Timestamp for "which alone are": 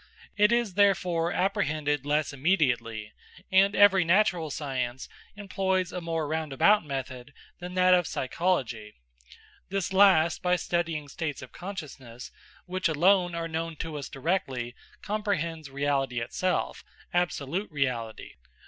12.65-13.47